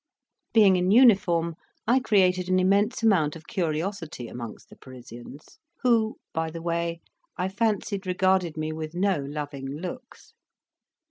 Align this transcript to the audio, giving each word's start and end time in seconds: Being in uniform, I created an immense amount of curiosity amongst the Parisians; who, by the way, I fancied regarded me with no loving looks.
Being 0.51 0.77
in 0.77 0.89
uniform, 0.89 1.55
I 1.85 1.99
created 1.99 2.49
an 2.49 2.59
immense 2.59 3.03
amount 3.03 3.35
of 3.35 3.45
curiosity 3.45 4.27
amongst 4.27 4.69
the 4.69 4.75
Parisians; 4.75 5.59
who, 5.83 6.17
by 6.33 6.49
the 6.49 6.59
way, 6.63 7.01
I 7.37 7.47
fancied 7.49 8.07
regarded 8.07 8.57
me 8.57 8.73
with 8.73 8.95
no 8.95 9.19
loving 9.19 9.67
looks. 9.69 10.33